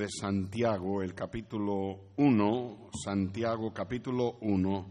[0.00, 4.86] de Santiago, el capítulo 1, Santiago capítulo 1,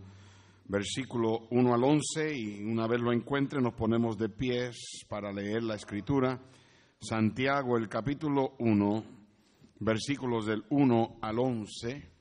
[0.68, 4.78] versículo 1 al 11, y una vez lo encuentre nos ponemos de pies
[5.08, 6.40] para leer la escritura.
[7.02, 9.04] Santiago, el capítulo 1,
[9.80, 12.12] versículos del 1 al 11.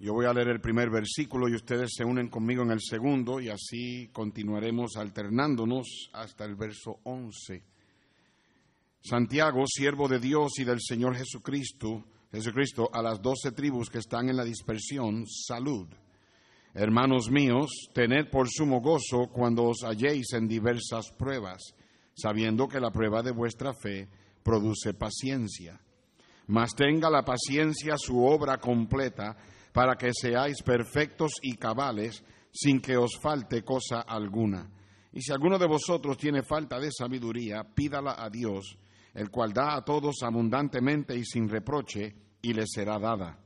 [0.00, 3.40] Yo voy a leer el primer versículo y ustedes se unen conmigo en el segundo
[3.40, 7.75] y así continuaremos alternándonos hasta el verso 11.
[9.08, 14.28] Santiago, siervo de Dios y del Señor Jesucristo, Jesucristo, a las doce tribus que están
[14.28, 15.86] en la dispersión, salud.
[16.74, 21.62] Hermanos míos, tened por sumo gozo cuando os halléis en diversas pruebas,
[22.16, 24.08] sabiendo que la prueba de vuestra fe
[24.42, 25.80] produce paciencia.
[26.48, 29.36] Mas tenga la paciencia su obra completa,
[29.72, 34.68] para que seáis perfectos y cabales, sin que os falte cosa alguna.
[35.12, 38.76] Y si alguno de vosotros tiene falta de sabiduría, pídala a Dios,
[39.16, 43.38] el cual da a todos abundantemente y sin reproche, y le será dada.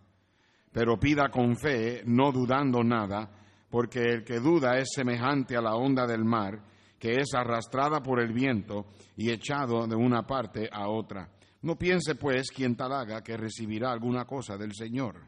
[0.73, 3.31] Pero pida con fe, no dudando nada,
[3.71, 6.61] porque el que duda es semejante a la onda del mar,
[6.99, 11.31] que es arrastrada por el viento y echado de una parte a otra.
[11.62, 15.21] No piense, pues, quien tal haga que recibirá alguna cosa del Señor.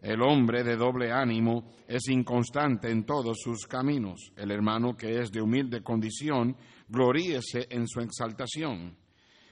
[0.00, 4.32] El hombre de doble ánimo es inconstante en todos sus caminos.
[4.36, 6.56] El hermano que es de humilde condición,
[6.88, 8.96] gloríese en su exaltación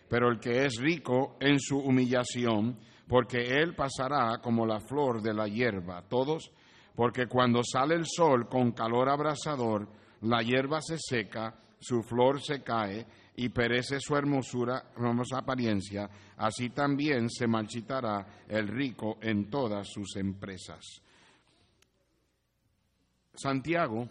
[0.08, 5.34] pero el que es rico en su humillación, porque él pasará como la flor de
[5.34, 6.02] la hierba.
[6.08, 6.50] Todos,
[6.94, 9.88] porque cuando sale el sol con calor abrasador,
[10.22, 16.70] la hierba se seca, su flor se cae y perece su hermosura, hermosa apariencia, así
[16.70, 21.02] también se marchitará el rico en todas sus empresas.
[23.34, 24.08] Santiago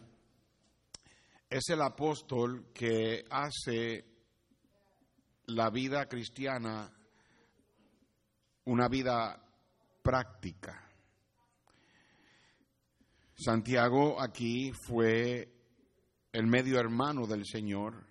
[1.50, 4.13] es el apóstol que hace
[5.48, 6.92] la vida cristiana
[8.66, 9.42] una vida
[10.02, 10.90] práctica.
[13.36, 15.52] Santiago aquí fue
[16.32, 18.06] el medio hermano del Señor.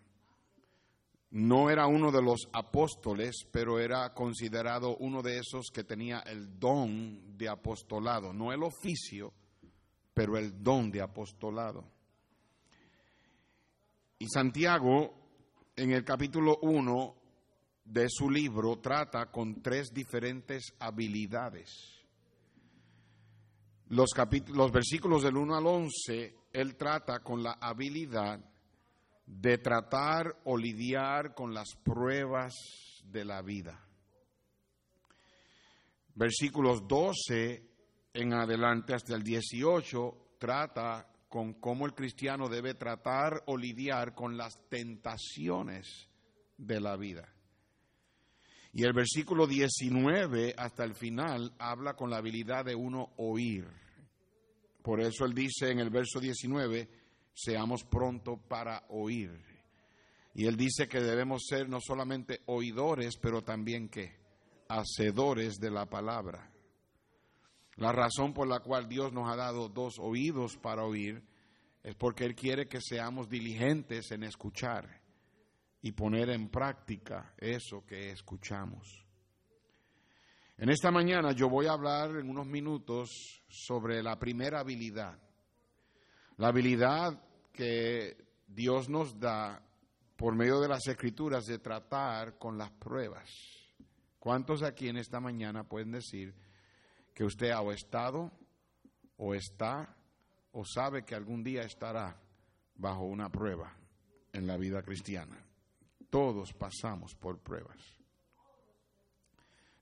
[1.31, 6.59] No era uno de los apóstoles, pero era considerado uno de esos que tenía el
[6.59, 9.33] don de apostolado, no el oficio,
[10.13, 11.85] pero el don de apostolado.
[14.19, 15.15] Y Santiago,
[15.75, 17.22] en el capítulo 1,
[17.85, 22.03] de su libro trata con tres diferentes habilidades.
[23.89, 24.11] Los,
[24.49, 28.41] los versículos del 1 al 11, él trata con la habilidad
[29.27, 32.55] de tratar o lidiar con las pruebas
[33.05, 33.87] de la vida.
[36.15, 37.71] Versículos 12
[38.15, 44.37] en adelante hasta el 18 trata con cómo el cristiano debe tratar o lidiar con
[44.37, 46.11] las tentaciones
[46.59, 47.33] de la vida.
[48.73, 53.67] Y el versículo 19 hasta el final habla con la habilidad de uno oír.
[54.83, 56.89] Por eso él dice en el verso 19,
[57.35, 59.31] seamos pronto para oír.
[60.35, 64.17] Y él dice que debemos ser no solamente oidores, pero también que
[64.69, 66.51] hacedores de la palabra.
[67.77, 71.23] La razón por la cual Dios nos ha dado dos oídos para oír
[71.83, 75.02] es porque Él quiere que seamos diligentes en escuchar
[75.83, 79.05] y poner en práctica eso que escuchamos.
[80.57, 85.19] En esta mañana yo voy a hablar en unos minutos sobre la primera habilidad,
[86.37, 87.21] la habilidad
[87.53, 88.17] que
[88.47, 89.61] Dios nos da
[90.17, 93.29] por medio de las escrituras de tratar con las pruebas.
[94.21, 96.33] ¿Cuántos aquí en esta mañana pueden decir
[97.13, 98.31] que usted ha estado
[99.17, 99.97] o está
[100.53, 102.21] o sabe que algún día estará
[102.77, 103.77] bajo una prueba
[104.33, 105.45] en la vida cristiana?
[106.13, 107.79] Todos pasamos por pruebas.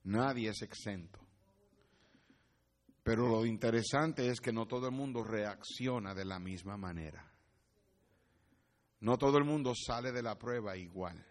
[0.05, 1.19] Nadie es exento.
[3.03, 7.29] Pero lo interesante es que no todo el mundo reacciona de la misma manera.
[9.01, 11.21] No todo el mundo sale de la prueba igual.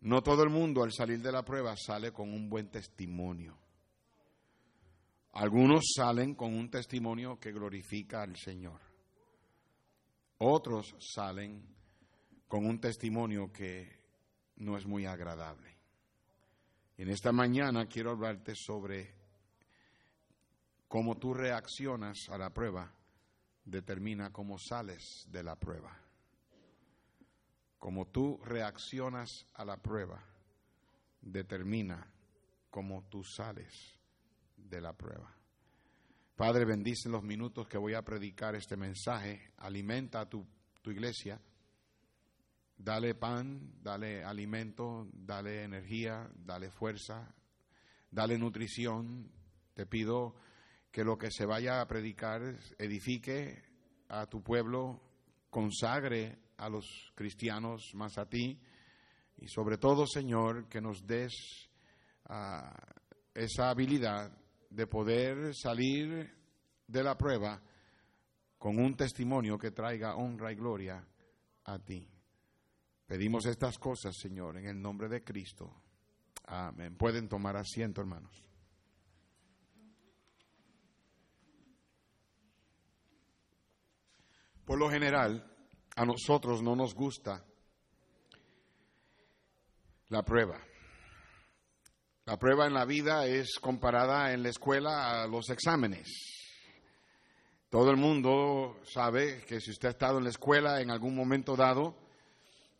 [0.00, 3.56] No todo el mundo al salir de la prueba sale con un buen testimonio.
[5.34, 8.80] Algunos salen con un testimonio que glorifica al Señor.
[10.38, 11.75] Otros salen
[12.48, 13.88] con un testimonio que
[14.56, 15.76] no es muy agradable.
[16.96, 19.14] En esta mañana quiero hablarte sobre
[20.88, 22.92] cómo tú reaccionas a la prueba,
[23.64, 26.00] determina cómo sales de la prueba.
[27.78, 30.24] Como tú reaccionas a la prueba,
[31.20, 32.10] determina
[32.70, 33.98] cómo tú sales
[34.56, 35.34] de la prueba.
[36.34, 40.46] Padre, bendice los minutos que voy a predicar este mensaje, alimenta a tu,
[40.82, 41.40] tu iglesia
[42.76, 47.34] Dale pan, dale alimento, dale energía, dale fuerza,
[48.10, 49.30] dale nutrición.
[49.74, 50.36] Te pido
[50.90, 52.42] que lo que se vaya a predicar
[52.78, 53.62] edifique
[54.08, 55.00] a tu pueblo,
[55.50, 58.60] consagre a los cristianos más a ti
[59.38, 61.70] y sobre todo, Señor, que nos des
[62.24, 62.74] ah,
[63.34, 64.32] esa habilidad
[64.70, 66.34] de poder salir
[66.86, 67.60] de la prueba
[68.58, 71.06] con un testimonio que traiga honra y gloria
[71.64, 72.15] a ti.
[73.06, 75.72] Pedimos estas cosas, Señor, en el nombre de Cristo.
[76.46, 76.96] Amén.
[76.96, 78.44] Pueden tomar asiento, hermanos.
[84.64, 85.48] Por lo general,
[85.94, 87.44] a nosotros no nos gusta
[90.08, 90.60] la prueba.
[92.24, 96.08] La prueba en la vida es comparada en la escuela a los exámenes.
[97.70, 101.54] Todo el mundo sabe que si usted ha estado en la escuela en algún momento
[101.54, 102.05] dado,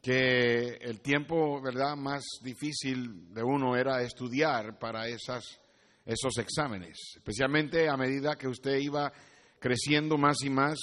[0.07, 5.61] que el tiempo, ¿verdad?, más difícil de uno era estudiar para esas,
[6.05, 9.13] esos exámenes, especialmente a medida que usted iba
[9.59, 10.79] creciendo más y más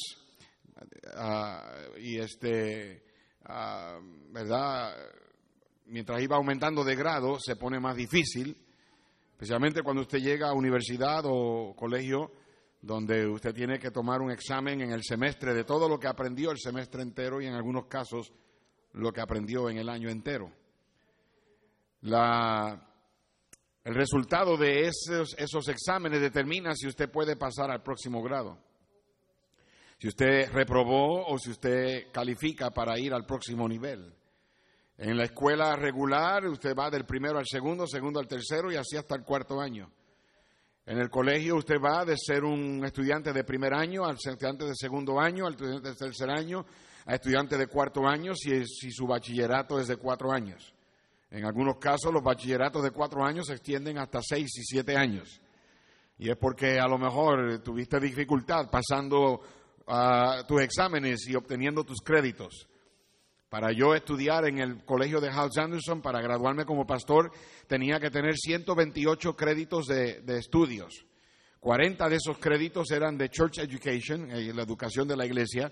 [1.15, 3.05] ah, y este,
[3.45, 3.97] ah,
[4.29, 4.93] ¿verdad?,
[5.85, 8.57] mientras iba aumentando de grado se pone más difícil,
[9.31, 12.29] especialmente cuando usted llega a universidad o colegio
[12.81, 16.51] donde usted tiene que tomar un examen en el semestre de todo lo que aprendió
[16.51, 18.33] el semestre entero y en algunos casos
[18.93, 20.51] lo que aprendió en el año entero.
[22.01, 28.57] el resultado de esos, esos exámenes determina si usted puede pasar al próximo grado.
[29.99, 34.13] Si usted reprobó o si usted califica para ir al próximo nivel.
[34.97, 38.95] En la escuela regular usted va del primero al segundo, segundo al tercero y así
[38.95, 39.89] hasta el cuarto año.
[40.85, 44.75] En el colegio usted va de ser un estudiante de primer año al estudiante de
[44.75, 46.65] segundo año, al estudiante de tercer año,
[47.05, 50.73] a estudiante de cuarto año si, si su bachillerato es de cuatro años.
[51.29, 55.41] En algunos casos los bachilleratos de cuatro años se extienden hasta seis y siete años.
[56.17, 59.41] Y es porque a lo mejor tuviste dificultad pasando
[59.87, 62.67] uh, tus exámenes y obteniendo tus créditos.
[63.49, 67.31] Para yo estudiar en el colegio de House Anderson, para graduarme como pastor,
[67.67, 71.05] tenía que tener 128 créditos de, de estudios.
[71.59, 75.71] 40 de esos créditos eran de Church Education, eh, la educación de la iglesia,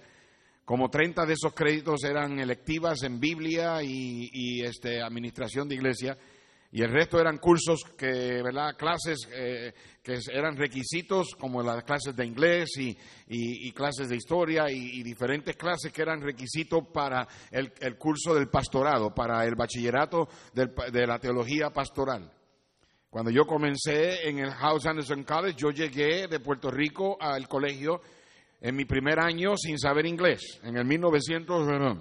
[0.72, 6.18] como 30 de esos créditos eran electivas en Biblia y, este, administración de iglesia,
[6.72, 8.78] y el resto eran cursos que, ¿verdad?
[8.78, 15.04] Clases eh, que eran requisitos, como las clases de inglés y, clases de historia y,
[15.04, 21.20] diferentes clases que eran requisitos para el, curso del pastorado, para el bachillerato de la
[21.20, 22.32] teología pastoral.
[23.10, 28.00] Cuando yo comencé en el House Anderson College, yo llegué de Puerto Rico al colegio
[28.62, 31.98] en mi primer año sin saber inglés, en el 1900.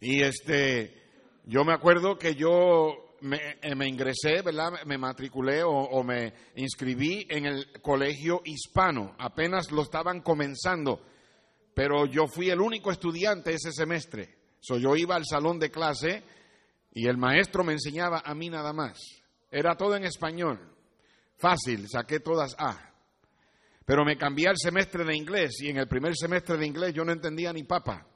[0.00, 1.02] Y este,
[1.44, 4.84] yo me acuerdo que yo me, eh, ingresé, ¿verdad?
[4.86, 9.14] Me matriculé o, me inscribí en el colegio hispano.
[9.18, 11.00] Apenas lo estaban comenzando,
[11.74, 14.38] pero yo fui el único estudiante ese semestre.
[14.60, 16.22] So, yo iba al salón de clase
[16.92, 18.98] y el maestro me enseñaba a mí nada más.
[19.50, 20.60] Era todo en español.
[21.36, 22.89] Fácil, saqué todas A.
[23.90, 27.04] Pero me cambié al semestre de inglés y en el primer semestre de inglés yo
[27.04, 28.06] no entendía ni papa.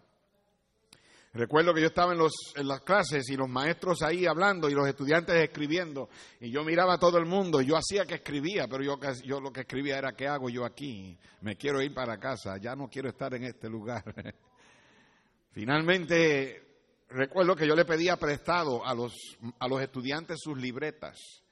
[1.32, 4.72] Recuerdo que yo estaba en, los, en las clases y los maestros ahí hablando y
[4.72, 8.68] los estudiantes escribiendo y yo miraba a todo el mundo y yo hacía que escribía,
[8.68, 11.18] pero yo, yo lo que escribía era ¿qué hago yo aquí?
[11.40, 14.04] Me quiero ir para casa, ya no quiero estar en este lugar.
[15.50, 19.12] Finalmente, recuerdo que yo le pedía prestado a los,
[19.58, 21.43] a los estudiantes sus libretas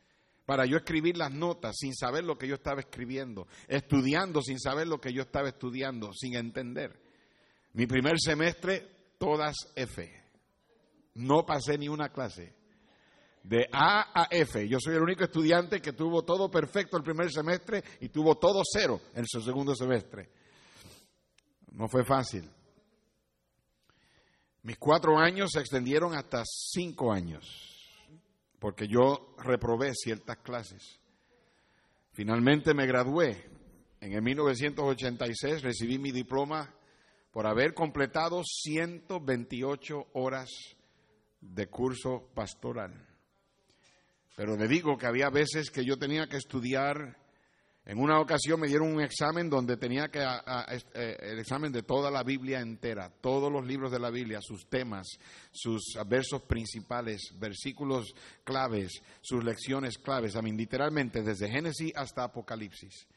[0.44, 4.86] para yo escribir las notas sin saber lo que yo estaba escribiendo, estudiando sin saber
[4.86, 7.00] lo que yo estaba estudiando, sin entender.
[7.74, 10.10] Mi primer semestre, todas F.
[11.14, 12.54] No pasé ni una clase.
[13.42, 14.68] De A a F.
[14.68, 18.62] Yo soy el único estudiante que tuvo todo perfecto el primer semestre y tuvo todo
[18.64, 20.30] cero en su segundo semestre.
[21.72, 22.48] No fue fácil.
[24.62, 27.71] Mis cuatro años se extendieron hasta cinco años
[28.62, 31.00] porque yo reprobé ciertas clases.
[32.12, 33.50] Finalmente me gradué.
[34.00, 36.72] En el 1986 recibí mi diploma
[37.32, 40.48] por haber completado 128 horas
[41.40, 43.04] de curso pastoral.
[44.36, 47.18] Pero le digo que había veces que yo tenía que estudiar
[47.84, 52.10] en una ocasión me dieron un examen donde tenía que, eh, el examen de toda
[52.10, 55.06] la Biblia entera, todos los libros de la Biblia, sus temas,
[55.50, 63.08] sus versos principales, versículos claves, sus lecciones claves, a mí literalmente desde Génesis hasta Apocalipsis.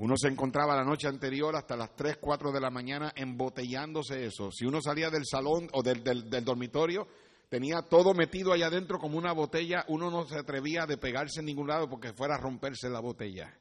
[0.00, 4.52] Uno se encontraba la noche anterior hasta las 3, 4 de la mañana embotellándose eso.
[4.52, 7.08] Si uno salía del salón o del, del, dormitorio,
[7.48, 11.46] tenía todo metido allá adentro como una botella, uno no se atrevía a despegarse en
[11.46, 13.54] ningún lado porque fuera a romperse la botella.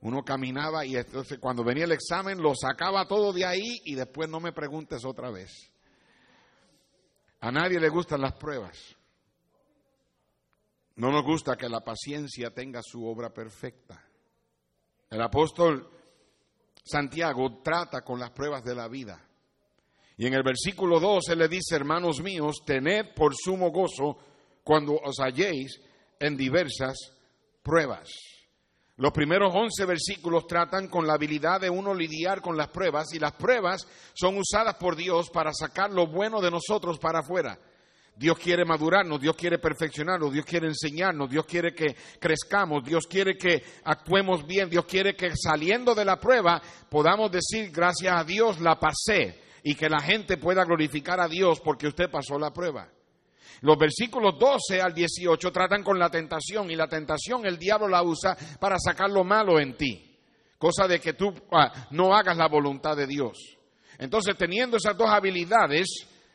[0.00, 4.28] Uno caminaba y entonces cuando venía el examen lo sacaba todo de ahí y después
[4.28, 5.70] no me preguntes otra vez.
[7.40, 8.96] A nadie le gustan las pruebas.
[10.96, 14.04] No nos gusta que la paciencia tenga su obra perfecta.
[15.08, 15.90] El apóstol
[16.84, 19.20] Santiago trata con las pruebas de la vida.
[20.22, 24.16] Y en el versículo 2 él le dice, hermanos míos, tened por sumo gozo
[24.62, 25.80] cuando os halléis
[26.20, 26.94] en diversas
[27.60, 28.08] pruebas.
[28.98, 33.18] Los primeros 11 versículos tratan con la habilidad de uno lidiar con las pruebas y
[33.18, 37.58] las pruebas son usadas por Dios para sacar lo bueno de nosotros para afuera.
[38.14, 43.36] Dios quiere madurarnos, Dios quiere perfeccionarnos, Dios quiere enseñarnos, Dios quiere que crezcamos, Dios quiere
[43.36, 48.60] que actuemos bien, Dios quiere que saliendo de la prueba podamos decir gracias a Dios
[48.60, 52.88] la pasé y que la gente pueda glorificar a Dios porque usted pasó la prueba.
[53.60, 58.02] Los versículos 12 al 18 tratan con la tentación y la tentación el diablo la
[58.02, 60.18] usa para sacar lo malo en ti,
[60.58, 63.38] cosa de que tú ah, no hagas la voluntad de Dios.
[63.98, 65.86] Entonces, teniendo esas dos habilidades,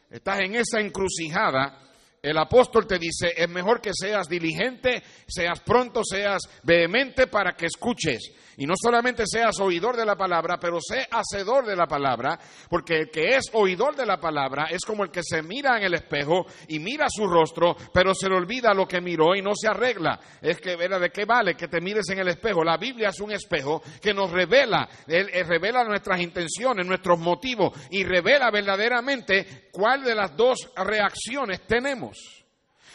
[0.09, 1.77] estás en esa encrucijada,
[2.21, 7.67] el apóstol te dice, es mejor que seas diligente, seas pronto, seas vehemente para que
[7.67, 12.39] escuches y no solamente seas oidor de la palabra, pero sé hacedor de la palabra,
[12.69, 15.83] porque el que es oidor de la palabra es como el que se mira en
[15.83, 19.51] el espejo y mira su rostro, pero se le olvida lo que miró y no
[19.55, 20.19] se arregla.
[20.41, 22.63] Es que, ¿de qué vale que te mires en el espejo?
[22.63, 28.03] La Biblia es un espejo que nos revela, él, revela nuestras intenciones, nuestros motivos y
[28.03, 32.06] revela verdaderamente cuál de las dos reacciones tenemos.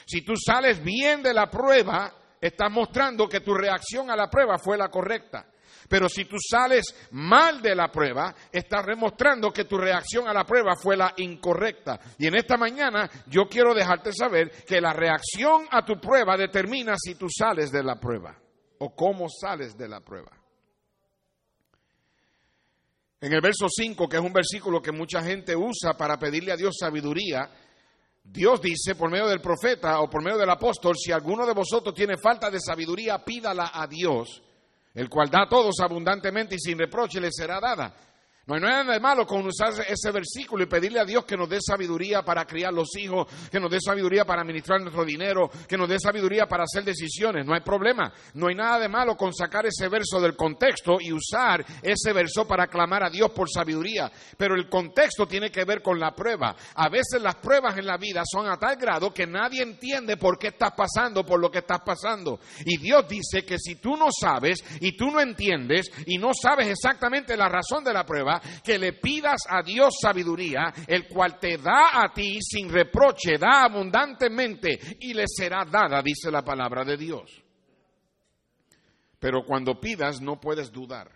[0.04, 4.59] Si tú sales bien de la prueba, estás mostrando que tu reacción a la prueba
[4.59, 5.47] fue la correcta.
[5.88, 10.45] Pero si tú sales mal de la prueba, estás demostrando que tu reacción a la
[10.45, 12.00] prueba fue la incorrecta.
[12.19, 16.95] Y en esta mañana yo quiero dejarte saber que la reacción a tu prueba determina
[16.97, 18.35] si tú sales de la prueba
[18.78, 20.33] o cómo sales de la prueba.
[23.21, 26.57] En el verso 5, que es un versículo que mucha gente usa para pedirle a
[26.57, 27.49] Dios sabiduría,
[28.25, 31.95] Dios dice por medio del profeta o por medio del apóstol, si alguno de vosotros
[31.95, 34.43] tiene falta de sabiduría, pídala a Dios
[34.95, 37.95] el cual da a todos abundantemente y sin reproche le será dada.
[38.44, 41.49] No hay nada de malo con usar ese versículo y pedirle a Dios que nos
[41.49, 45.78] dé sabiduría para criar los hijos, que nos dé sabiduría para administrar nuestro dinero, que
[45.78, 47.46] nos dé sabiduría para hacer decisiones.
[47.46, 48.12] No hay problema.
[48.34, 52.44] No hay nada de malo con sacar ese verso del contexto y usar ese verso
[52.44, 54.11] para clamar a Dios por sabiduría.
[54.37, 56.56] Pero el contexto tiene que ver con la prueba.
[56.75, 60.37] A veces las pruebas en la vida son a tal grado que nadie entiende por
[60.37, 62.40] qué estás pasando por lo que estás pasando.
[62.64, 66.66] Y Dios dice que si tú no sabes y tú no entiendes y no sabes
[66.66, 68.32] exactamente la razón de la prueba,
[68.62, 73.65] que le pidas a Dios sabiduría, el cual te da a ti sin reproche, da
[73.65, 77.43] abundantemente y le será dada, dice la palabra de Dios.
[79.19, 81.11] Pero cuando pidas no puedes dudar.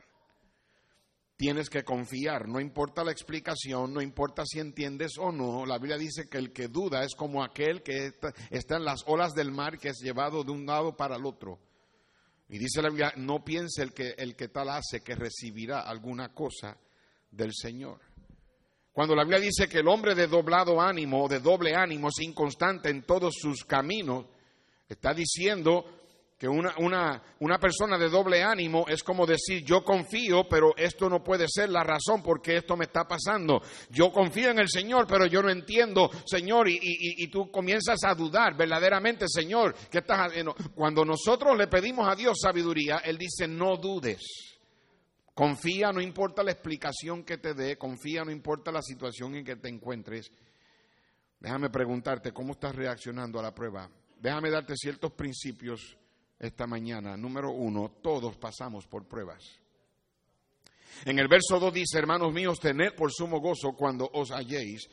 [1.37, 5.67] Tienes que confiar, no importa la explicación, no importa si entiendes o no.
[5.67, 8.13] La Biblia dice que el que duda es como aquel que
[8.51, 11.59] está en las olas del mar que es llevado de un lado para el otro.
[12.49, 16.33] Y dice la Biblia, no piense el que, el que tal hace que recibirá alguna
[16.33, 16.79] cosa
[17.37, 18.01] del Señor.
[18.93, 22.19] Cuando la Biblia dice que el hombre de doblado ánimo o de doble ánimo es
[22.21, 24.25] inconstante en todos sus caminos,
[24.89, 25.85] está diciendo
[26.39, 31.09] que una, una, una, persona de doble ánimo es como decir, yo confío, pero esto
[31.09, 33.61] no puede ser la razón por qué esto me está pasando.
[33.91, 37.99] Yo confío en el Señor, pero yo no entiendo, Señor, y, y, y tú comienzas
[38.05, 40.55] a dudar verdaderamente, Señor, ¿qué estás haciendo?
[40.75, 44.56] Cuando nosotros le pedimos a Dios sabiduría, Él dice, no dudes.
[45.37, 49.57] Confía, no importa la explicación que te dé, confía, no importa la situación en que
[49.57, 50.33] te encuentres.
[51.39, 53.87] Déjame preguntarte cómo estás reaccionando a la prueba.
[54.19, 55.99] Déjame darte ciertos principios
[56.39, 57.19] esta mañana.
[57.19, 59.43] Número uno, todos pasamos por pruebas.
[61.05, 64.89] En el verso 2 dice, hermanos míos, tened por sumo gozo cuando os halléis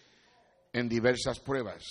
[0.73, 1.85] en diversas pruebas.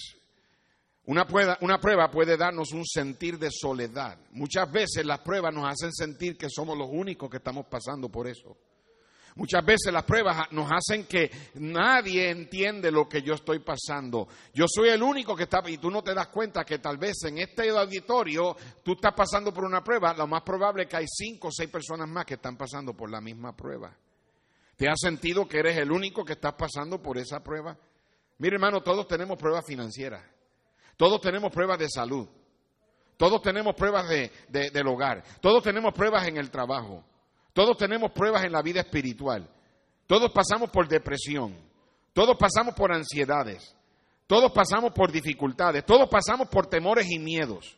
[1.05, 4.19] Una prueba, puede darnos un sentir de soledad.
[4.31, 8.29] Muchas veces las pruebas nos hacen sentir que somos los únicos que estamos pasando por
[8.29, 8.57] eso.
[9.35, 14.29] Muchas veces las pruebas nos hacen que nadie entiende lo que yo estoy pasando.
[14.53, 17.25] Yo soy el único que está, y tú no te das cuenta que tal vez
[17.25, 18.55] en este auditorio
[18.85, 21.71] tú estás pasando por una prueba, lo más probable es que hay cinco o seis
[21.71, 23.97] personas más que están pasando por la misma prueba.
[24.77, 27.77] ¿Te has sentido que eres el único que estás pasando por esa prueba?
[28.39, 30.23] Mire hermano, todos tenemos pruebas financieras.
[30.97, 32.29] Todos tenemos pruebas de salud.
[33.17, 35.23] Todos tenemos pruebas de, del hogar.
[35.41, 37.05] Todos tenemos pruebas en el trabajo.
[37.53, 39.49] Todos tenemos pruebas en la vida espiritual.
[40.07, 41.57] Todos pasamos por depresión.
[42.13, 43.77] Todos pasamos por ansiedades.
[44.27, 45.85] Todos pasamos por dificultades.
[45.85, 47.77] Todos pasamos por temores y miedos.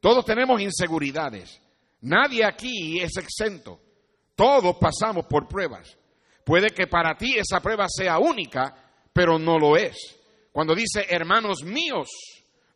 [0.00, 1.60] Todos tenemos inseguridades.
[2.02, 3.80] Nadie aquí es exento.
[4.36, 5.96] Todos pasamos por pruebas.
[6.44, 8.74] Puede que para ti esa prueba sea única,
[9.12, 9.96] pero no lo es.
[10.52, 12.08] Cuando dice hermanos míos,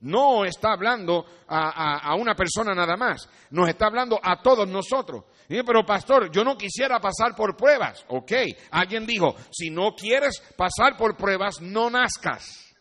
[0.02, 5.24] no está hablando a, una persona nada más, nos está hablando a todos nosotros.
[5.48, 8.04] pero pastor, yo no quisiera pasar por pruebas.
[8.08, 8.32] Ok,
[8.70, 12.74] alguien dijo, si no quieres pasar por pruebas, no nazcas.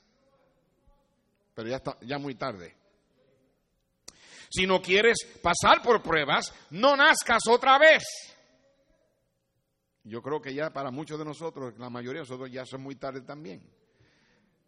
[1.54, 2.76] Pero ya está, ya muy tarde.
[4.50, 8.04] Si no quieres pasar por pruebas, no nazcas otra vez.
[10.04, 12.96] Yo creo que ya para muchos de nosotros, la mayoría de nosotros ya son muy
[12.96, 13.62] tarde también.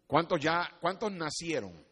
[0.06, 1.84] ¿Cuántos ya, cuántos nacieron?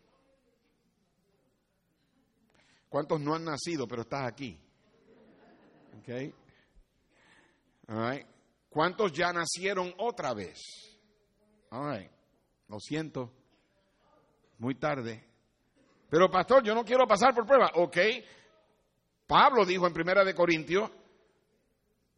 [2.92, 4.61] ¿Cuántos no han nacido pero estás aquí?
[6.02, 6.34] Okay.
[8.68, 10.58] ¿Cuántos ya nacieron otra vez?
[11.70, 12.06] All
[12.68, 13.32] Lo siento.
[14.58, 15.26] Muy tarde.
[16.11, 17.70] Pero pastor, yo no quiero pasar por prueba.
[17.76, 17.96] Ok.
[19.26, 20.90] Pablo dijo en Primera de Corintios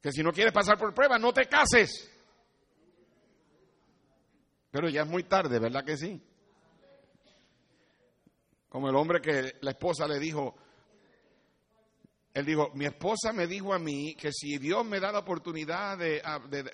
[0.03, 2.11] que si no quieres pasar por prueba, no te cases.
[4.73, 6.21] Pero ya es muy tarde, ¿verdad que sí?
[8.69, 10.57] Como el hombre que la esposa le dijo,
[12.35, 15.97] él dijo, mi esposa me dijo a mí que si Dios me da la oportunidad
[15.97, 16.21] de,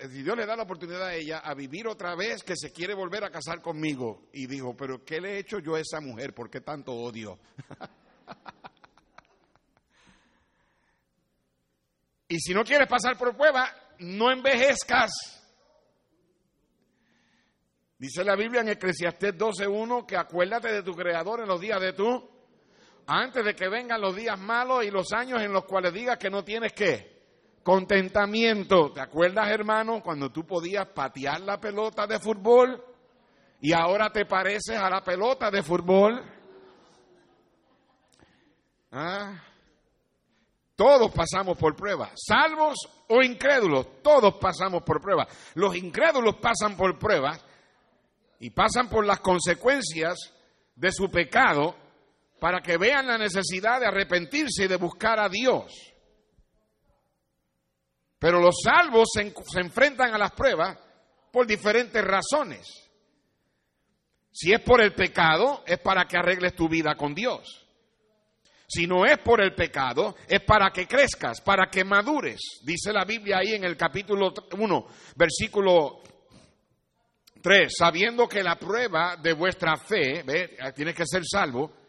[0.09, 2.95] si Dios le da la oportunidad a ella a vivir otra vez, que se quiere
[2.95, 4.27] volver a casar conmigo.
[4.33, 6.33] Y dijo, pero ¿qué le he hecho yo a esa mujer?
[6.33, 7.37] ¿Por qué tanto odio?
[12.27, 15.11] y si no quieres pasar por prueba, no envejezcas.
[17.99, 21.93] Dice la Biblia en Eclesiastés 12.1 que acuérdate de tu creador en los días de
[21.93, 22.30] tu
[23.07, 26.29] antes de que vengan los días malos y los años en los cuales digas que
[26.29, 27.21] no tienes qué?
[27.63, 28.91] Contentamiento.
[28.91, 32.83] ¿Te acuerdas, hermano, cuando tú podías patear la pelota de fútbol
[33.59, 36.23] y ahora te pareces a la pelota de fútbol?
[38.91, 39.41] ¿Ah?
[40.75, 42.75] Todos pasamos por pruebas, salvos
[43.07, 45.27] o incrédulos, todos pasamos por pruebas.
[45.53, 47.39] Los incrédulos pasan por pruebas
[48.39, 50.33] y pasan por las consecuencias
[50.75, 51.75] de su pecado
[52.41, 55.93] para que vean la necesidad de arrepentirse y de buscar a Dios.
[58.17, 60.75] Pero los salvos se, enfrentan a las pruebas
[61.31, 62.67] por diferentes razones.
[64.31, 67.67] Si es por el pecado, es para que arregles tu vida con Dios.
[68.67, 72.41] Si no es por el pecado, es para que crezcas, para que madures.
[72.63, 76.01] Dice la Biblia ahí en el capítulo 1, versículo
[77.39, 80.25] 3, sabiendo que la prueba de vuestra fe,
[80.73, 81.80] tienes que ser salvo,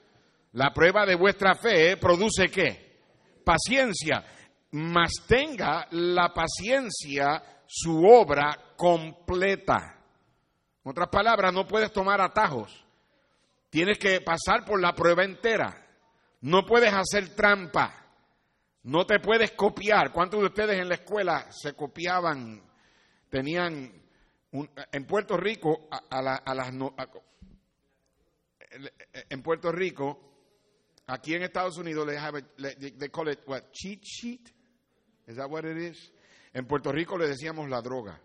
[0.52, 3.00] la prueba de vuestra fe produce qué?
[3.44, 4.24] Paciencia.
[4.72, 9.98] Mas tenga la paciencia su obra completa.
[10.84, 12.84] En otras palabras, no puedes tomar atajos.
[13.70, 15.86] Tienes que pasar por la prueba entera.
[16.42, 17.94] No puedes hacer trampa.
[18.82, 20.12] No te puedes copiar.
[20.12, 22.62] ¿Cuántos de ustedes en la escuela se copiaban?
[23.30, 24.02] Tenían
[24.50, 26.72] en Puerto Rico a, las
[29.30, 30.31] en Puerto Rico
[31.06, 34.52] Aquí en Estados Unidos les have they call it what cheat sheet.
[35.26, 36.12] Is that what it is?
[36.54, 38.20] En Puerto Rico le decíamos la droga.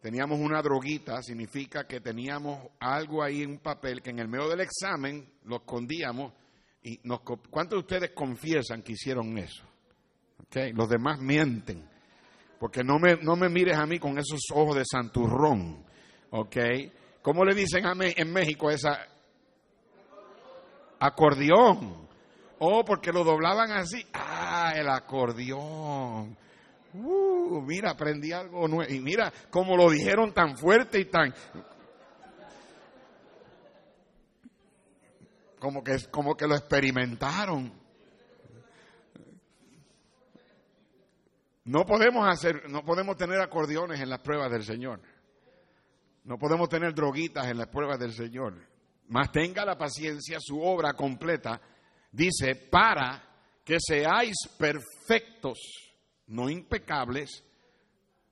[0.00, 4.48] Teníamos una droguita, significa que teníamos algo ahí en un papel que en el medio
[4.48, 6.32] del examen lo escondíamos
[6.82, 9.62] y nos ¿Cuántos de ustedes confiesan que hicieron eso?
[10.46, 10.72] Okay.
[10.72, 11.86] Los demás mienten.
[12.58, 15.84] Porque no me, no me mires a mí con esos ojos de santurrón.
[16.30, 16.56] ¿Ok?
[17.22, 19.06] ¿Cómo le dicen a mí en México esa,
[21.00, 22.08] acordeón.
[22.58, 24.06] Oh, porque lo doblaban así.
[24.12, 26.36] Ah, el acordeón.
[26.92, 28.92] Uh, mira, aprendí algo nuevo.
[28.92, 31.34] Y mira cómo lo dijeron tan fuerte y tan...
[35.58, 37.72] Como que, como que lo experimentaron.
[41.64, 45.00] No podemos hacer, no podemos tener acordeones en las pruebas del Señor.
[46.24, 48.69] No podemos tener droguitas en las pruebas del Señor
[49.10, 51.60] mas tenga la paciencia su obra completa,
[52.12, 53.20] dice, para
[53.64, 55.58] que seáis perfectos,
[56.28, 57.42] no impecables,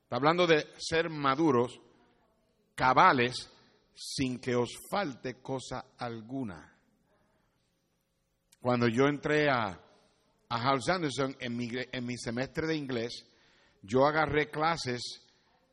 [0.02, 1.80] está hablando de ser maduros,
[2.76, 3.50] cabales,
[3.92, 6.72] sin que os falte cosa alguna.
[8.60, 9.80] Cuando yo entré a,
[10.48, 13.26] a House Anderson en mi, en mi semestre de inglés,
[13.82, 15.02] yo agarré clases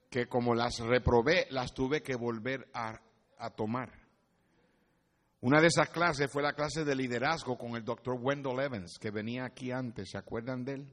[0.09, 2.99] que como las reprobé, las tuve que volver a,
[3.37, 4.04] a tomar.
[5.45, 9.11] Una de esas clases fue la clase de liderazgo con el doctor Wendell Evans, que
[9.11, 10.87] venía aquí antes, ¿se acuerdan de él?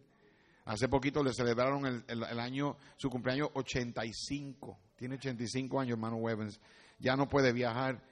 [0.66, 4.78] Hace poquito le celebraron el, el, año, su cumpleaños 85.
[4.94, 6.60] Tiene 85 años, hermano Wevens.
[6.98, 8.02] Ya no puede viajar.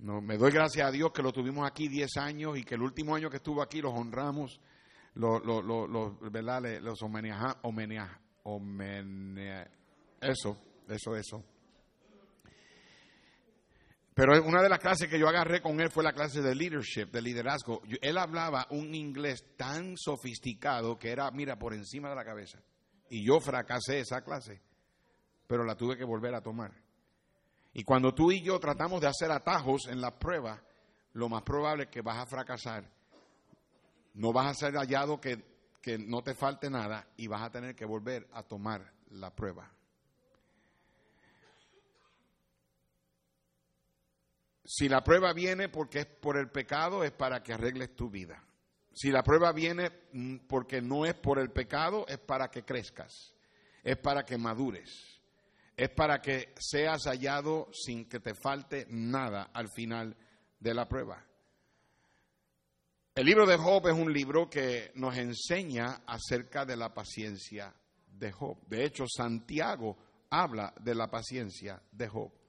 [0.00, 2.82] No, me doy gracias a Dios que lo tuvimos aquí 10 años y que el
[2.82, 4.60] último año que estuvo aquí los honramos,
[5.14, 6.60] los, los, los, ¿verdad?
[6.82, 6.98] los
[10.20, 10.58] eso,
[10.90, 11.44] eso, eso.
[14.20, 17.06] Pero una de las clases que yo agarré con él fue la clase de leadership,
[17.06, 17.80] de liderazgo.
[18.02, 22.58] él hablaba un inglés tan sofisticado que era, mira, por encima de la cabeza.
[23.08, 24.60] Y yo fracasé esa clase,
[25.46, 26.70] pero la tuve que volver a tomar.
[27.72, 30.62] Y cuando tú y yo tratamos de hacer atajos en la prueba,
[31.14, 32.84] lo más probable es que vas a fracasar.
[34.12, 35.42] No vas a ser hallado que,
[35.80, 39.72] que no te falte nada y vas a tener que volver a tomar la prueba.
[44.72, 48.40] Si la prueba viene porque es por el pecado, es para que arregles tu vida.
[48.92, 53.34] Si la prueba viene mm, porque no es por el pecado, es para que crezcas,
[53.82, 55.20] es para que madures,
[55.76, 60.16] es para que seas hallado sin que te falte nada al final
[60.60, 61.26] de la prueba.
[63.12, 67.74] El libro de Job es un libro que nos enseña acerca de la paciencia
[68.06, 68.56] de Job.
[68.68, 69.96] De hecho, Santiago
[70.30, 72.39] habla de la paciencia de Job.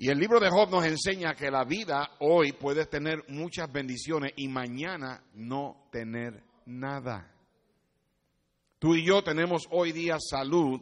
[0.00, 4.32] Y el libro de Job nos enseña que la vida hoy puede tener muchas bendiciones
[4.36, 7.34] y mañana no tener nada.
[8.78, 10.80] Tú y yo tenemos hoy día salud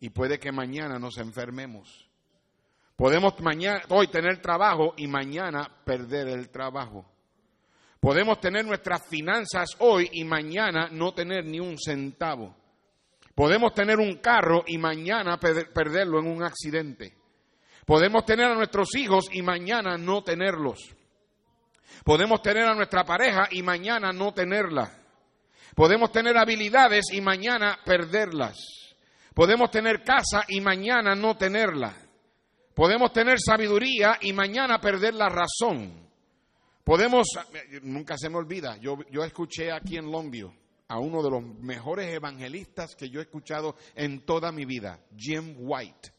[0.00, 2.08] y puede que mañana nos enfermemos.
[2.96, 7.04] Podemos mañana, hoy tener trabajo y mañana perder el trabajo.
[8.00, 12.56] Podemos tener nuestras finanzas hoy y mañana no tener ni un centavo.
[13.34, 17.23] Podemos tener un carro y mañana perderlo en un accidente.
[17.84, 20.94] Podemos tener a nuestros hijos y mañana no tenerlos.
[22.02, 24.90] Podemos tener a nuestra pareja y mañana no tenerla.
[25.74, 28.56] Podemos tener habilidades y mañana perderlas.
[29.34, 31.94] Podemos tener casa y mañana no tenerla.
[32.74, 36.08] Podemos tener sabiduría y mañana perder la razón.
[36.84, 37.26] Podemos,
[37.82, 40.52] nunca se me olvida, yo, yo escuché aquí en Longview
[40.88, 45.54] a uno de los mejores evangelistas que yo he escuchado en toda mi vida, Jim
[45.58, 46.13] White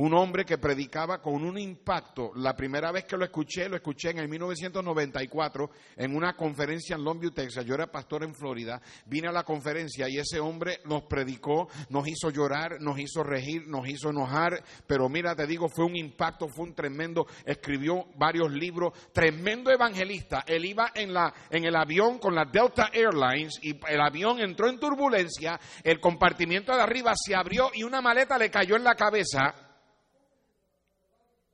[0.00, 2.32] un hombre que predicaba con un impacto.
[2.36, 7.04] La primera vez que lo escuché, lo escuché en el 1994 en una conferencia en
[7.04, 7.66] Longview, Texas.
[7.66, 12.08] Yo era pastor en Florida, vine a la conferencia y ese hombre nos predicó, nos
[12.08, 16.48] hizo llorar, nos hizo regir, nos hizo enojar, pero mira, te digo, fue un impacto,
[16.48, 20.44] fue un tremendo, escribió varios libros, tremendo evangelista.
[20.46, 24.66] Él iba en, la, en el avión con la Delta Airlines y el avión entró
[24.70, 28.94] en turbulencia, el compartimiento de arriba se abrió y una maleta le cayó en la
[28.94, 29.66] cabeza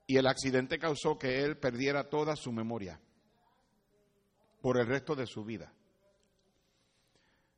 [0.06, 3.00] y el accidente causó que él perdiera toda su memoria
[4.60, 5.72] por el resto de su vida.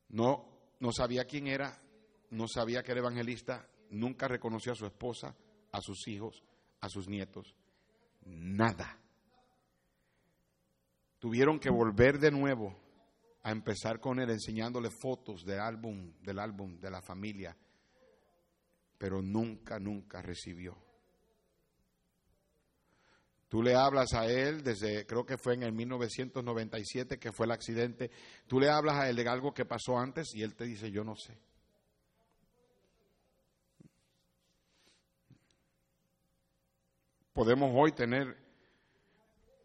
[0.09, 0.49] No,
[0.81, 1.81] no sabía quién era,
[2.31, 5.37] no sabía que era evangelista, nunca reconoció a su esposa,
[5.73, 6.43] a sus hijos,
[6.81, 7.55] a sus nietos,
[8.25, 8.99] nada.
[11.19, 12.75] Tuvieron que volver de nuevo
[13.43, 17.57] a empezar con él enseñándole fotos del álbum, del álbum de la familia,
[18.97, 20.88] pero nunca, nunca recibió.
[23.49, 27.53] Tú le hablas a él desde, creo que fue en el 1997 que fue el
[27.53, 28.11] accidente,
[28.47, 31.03] tú le hablas a él de algo que pasó antes y él te dice, yo
[31.03, 31.39] no sé.
[37.33, 38.37] Podemos hoy tener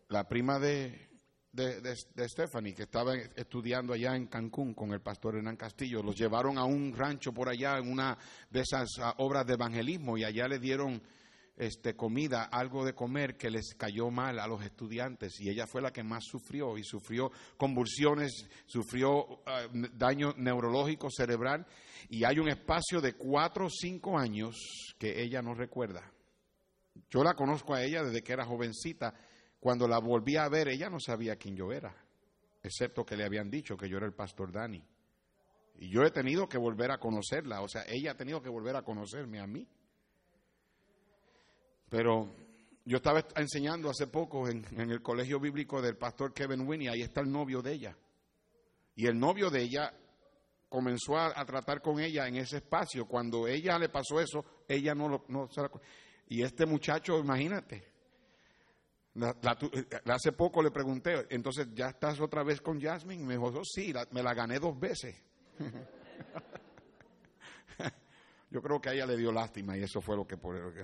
[0.08, 1.10] la prima de,
[1.52, 6.04] de, Stephanie, que estaba estudiando allá en Cancún con el pastor Hernán Castillo.
[6.04, 8.18] Los llevaron a un rancho por allá, en una
[8.50, 11.02] de esas ah, obras de evangelismo, y allá le dieron
[11.56, 15.82] este, comida, algo de comer que les cayó mal a los estudiantes y ella fue
[15.82, 21.66] la que más sufrió y sufrió convulsiones, sufrió ah, daño neurológico cerebral
[22.10, 24.56] y hay un espacio de cuatro o cinco años
[24.98, 26.12] que ella no recuerda.
[27.10, 29.14] Yo la conozco a ella desde que era jovencita.
[29.60, 31.96] Cuando la volví a ver, ella no sabía quién yo era,
[32.62, 34.84] excepto que le habían dicho que yo era el pastor Dani.
[35.76, 38.76] Y yo he tenido que volver a conocerla, o sea, ella ha tenido que volver
[38.76, 39.68] a conocerme a mí.
[41.94, 42.28] Pero
[42.86, 47.22] yo estaba enseñando hace poco en, el colegio bíblico del pastor Kevin Winnie, ahí está
[47.22, 47.96] el novio de ella.
[48.96, 49.94] Y el novio de ella
[50.70, 53.06] comenzó a, tratar con ella en ese espacio.
[53.06, 55.24] Cuando ella le pasó eso, ella no lo...
[55.28, 55.48] No,
[56.30, 57.88] y este muchacho, imagínate,
[60.08, 63.24] hace poco le pregunté, entonces, ¿ya estás otra vez con Jasmine?
[63.24, 65.16] Me dijo, oh, sí, me la gané dos veces.
[68.50, 70.74] Yo creo que a ella le dio lástima y eso fue lo que por el
[70.74, 70.84] que...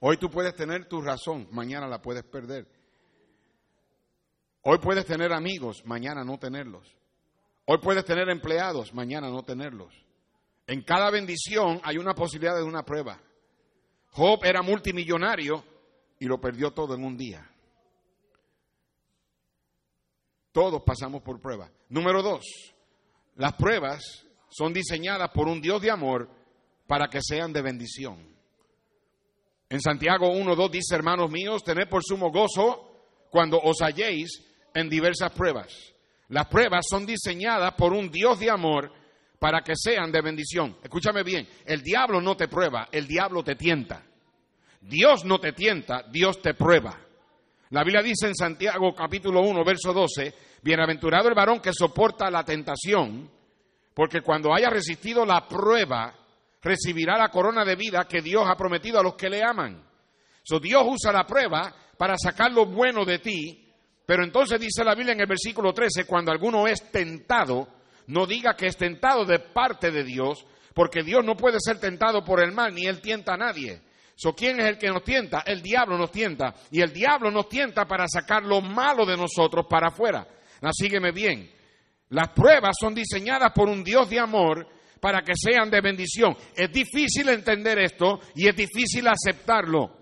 [0.00, 2.66] Hoy tú puedes tener tu razón, mañana la puedes perder.
[4.62, 6.94] Hoy puedes tener amigos, mañana no tenerlos.
[7.64, 9.94] Hoy puedes tener empleados, mañana no tenerlos.
[10.66, 13.20] En cada bendición hay una posibilidad de una prueba.
[14.10, 15.64] Job era multimillonario
[16.18, 17.50] y lo perdió todo en un día.
[20.52, 21.70] Todos pasamos por pruebas.
[21.88, 22.44] Número dos,
[23.36, 26.28] las pruebas son diseñadas por un Dios de amor
[26.86, 28.37] para que sean de bendición.
[29.70, 32.88] En Santiago 1.2 dice, hermanos míos, tened por sumo gozo
[33.30, 34.42] cuando os halléis
[34.74, 35.94] en diversas pruebas.
[36.28, 38.92] Las pruebas son diseñadas por un Dios de amor
[39.38, 40.76] para que sean de bendición.
[40.82, 44.04] Escúchame bien, el diablo no te prueba, el diablo te tienta.
[44.80, 46.98] Dios no te tienta, Dios te prueba.
[47.70, 52.42] La Biblia dice en Santiago capítulo 1, verso 12, bienaventurado el varón que soporta la
[52.42, 53.30] tentación,
[53.92, 56.14] porque cuando haya resistido la prueba,
[56.62, 59.84] recibirá la corona de vida que Dios ha prometido a los que le aman.
[60.42, 63.72] So, Dios usa la prueba para sacar lo bueno de ti,
[64.06, 67.68] pero entonces dice la Biblia en el versículo 13, cuando alguno es tentado,
[68.06, 72.24] no diga que es tentado de parte de Dios, porque Dios no puede ser tentado
[72.24, 73.82] por el mal, ni Él tienta a nadie.
[74.14, 75.44] So, ¿Quién es el que nos tienta?
[75.46, 76.52] El diablo nos tienta.
[76.72, 80.26] Y el diablo nos tienta para sacar lo malo de nosotros para afuera.
[80.60, 81.52] Ahora, sígueme bien.
[82.08, 84.66] Las pruebas son diseñadas por un Dios de amor
[85.00, 86.36] para que sean de bendición.
[86.54, 89.96] Es difícil entender esto y es difícil aceptarlo.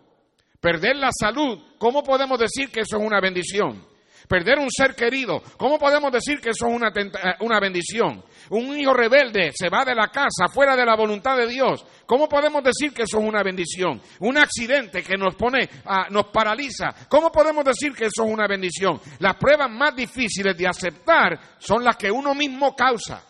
[0.60, 3.84] Perder la salud, ¿cómo podemos decir que eso es una bendición?
[4.28, 8.24] Perder un ser querido, ¿cómo podemos decir que eso es una, eh, una, bendición?
[8.50, 12.28] Un hijo rebelde se va de la casa fuera de la voluntad de Dios, ¿cómo
[12.28, 14.00] podemos decir que eso es una bendición?
[14.20, 18.48] Un accidente que nos pone, uh, nos paraliza, ¿cómo podemos decir que eso es una
[18.48, 19.00] bendición?
[19.20, 23.22] Las pruebas más difíciles de aceptar son las que uno mismo causa,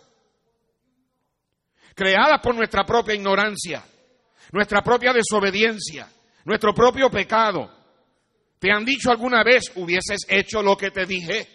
[1.97, 3.83] creadas por nuestra propia ignorancia,
[4.53, 6.07] nuestra propia desobediencia,
[6.45, 7.73] nuestro propio pecado.
[8.59, 11.49] ¿Te han dicho alguna vez hubieses hecho lo que te dije?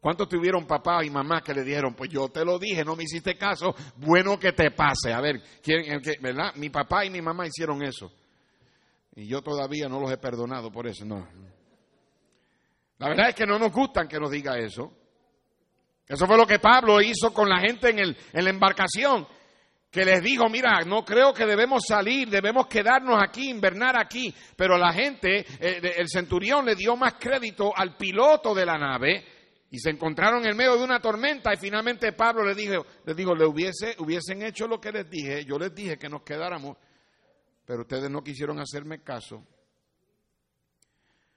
[0.00, 3.04] ¿Cuántos tuvieron papá y mamá que le dijeron, pues yo te lo dije, no me
[3.04, 5.12] hiciste caso, bueno que te pase?
[5.12, 6.54] A ver, ¿quién, ¿verdad?
[6.56, 8.10] Mi papá y mi mamá hicieron eso.
[9.14, 11.26] Y yo todavía no los he perdonado por eso, no.
[12.98, 14.92] La verdad es que no nos gustan que nos diga eso.
[16.08, 19.26] Eso fue lo que Pablo hizo con la gente en, el, en la embarcación
[19.90, 24.32] que les dijo, mira, no creo que debemos salir, debemos quedarnos aquí, invernar aquí.
[24.54, 29.24] Pero la gente, eh, el centurión le dio más crédito al piloto de la nave
[29.70, 33.34] y se encontraron en medio de una tormenta y finalmente Pablo le dijo, les dijo,
[33.34, 36.76] le hubiese, hubiesen hecho lo que les dije, yo les dije que nos quedáramos,
[37.64, 39.42] pero ustedes no quisieron hacerme caso.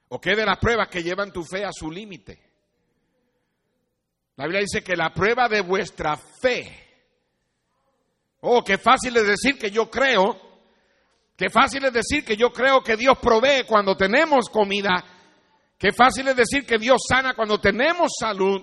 [0.09, 2.48] ¿O qué de las pruebas que llevan tu fe a su límite?
[4.39, 6.87] La Biblia dice que la prueba de vuestra fe,
[8.39, 10.39] Oh, qué fácil es decir que yo creo.
[11.35, 15.03] Qué fácil es decir que yo creo que Dios provee cuando tenemos comida.
[15.77, 18.61] Qué fácil es decir que Dios sana cuando tenemos salud.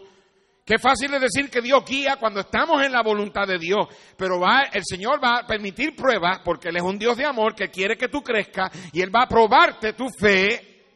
[0.64, 3.86] Qué fácil es decir que Dios guía cuando estamos en la voluntad de Dios.
[4.16, 7.54] Pero va, el Señor va a permitir pruebas porque Él es un Dios de amor
[7.54, 10.86] que quiere que tú crezcas y Él va a probarte tu fe.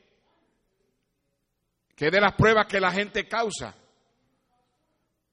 [1.94, 3.76] Que de las pruebas que la gente causa.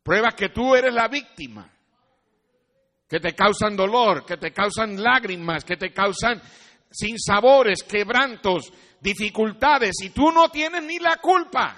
[0.08, 1.70] Pruebas que tú eres la víctima
[3.10, 6.41] que te causan dolor, que te causan lágrimas, que te causan
[6.89, 11.76] sinsabores, quebrantos, dificultades, y tú no tienes ni la culpa.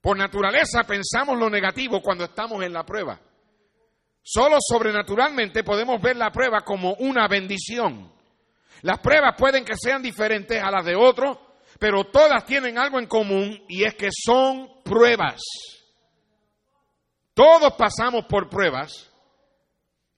[0.00, 3.18] Por naturaleza pensamos lo negativo cuando estamos en la prueba.
[4.22, 8.12] Solo sobrenaturalmente podemos ver la prueba como una bendición.
[8.82, 11.38] Las pruebas pueden que sean diferentes a las de otros,
[11.80, 15.42] pero todas tienen algo en común y es que son pruebas.
[17.36, 19.12] Todos pasamos por pruebas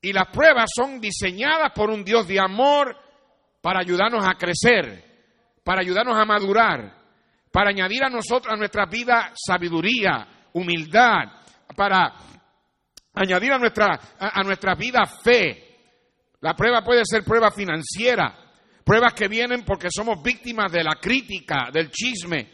[0.00, 2.96] y las pruebas son diseñadas por un Dios de amor
[3.60, 5.04] para ayudarnos a crecer,
[5.64, 6.94] para ayudarnos a madurar,
[7.50, 11.24] para añadir a nosotros, a nuestra vida, sabiduría, humildad,
[11.74, 12.14] para
[13.14, 15.76] añadir a nuestra, a, nuestra vida fe.
[16.40, 18.32] La prueba puede ser prueba financiera,
[18.84, 22.48] pruebas que vienen porque somos víctimas de la crítica, del chisme,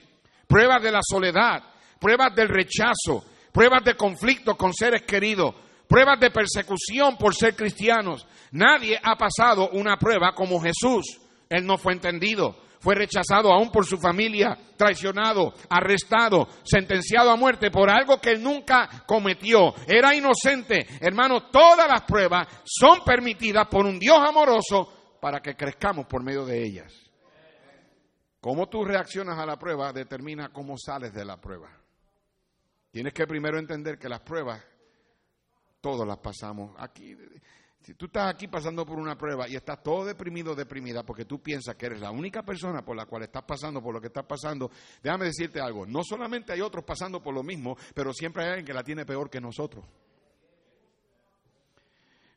[0.48, 1.62] pruebas de la soledad,
[2.00, 5.54] pruebas del rechazo, pruebas de conflicto con seres queridos,
[5.86, 8.26] pruebas de persecución por ser cristianos.
[8.50, 11.20] Nadie ha pasado una prueba como Jesús.
[11.48, 17.70] Él no fue entendido, fue rechazado aún por su familia, traicionado, arrestado, sentenciado a muerte
[17.70, 19.72] por algo que él nunca cometió.
[19.86, 20.88] Era inocente.
[21.00, 26.44] Hermano, todas las pruebas son permitidas por un Dios amoroso para que crezcamos por medio
[26.44, 26.92] de ellas.
[28.40, 31.83] Cómo tú reaccionas a la prueba determina cómo sales de la prueba.
[32.94, 34.62] Tienes que primero entender que las pruebas
[35.80, 36.76] todos las pasamos.
[36.78, 37.16] Aquí
[37.80, 41.42] Si tú estás aquí pasando por una prueba y estás todo deprimido, deprimida, porque tú
[41.42, 44.24] piensas que eres la única persona por la cual estás pasando por lo que estás
[44.24, 44.70] pasando,
[45.02, 45.84] déjame decirte algo.
[45.84, 49.04] No solamente hay otros pasando por lo mismo, pero siempre hay alguien que la tiene
[49.04, 49.84] peor que nosotros.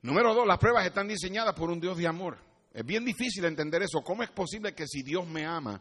[0.02, 2.36] Número dos, las pruebas están diseñadas por un Dios de amor.
[2.74, 4.02] Es bien difícil entender eso.
[4.02, 5.80] ¿Cómo es posible que si Dios me ama,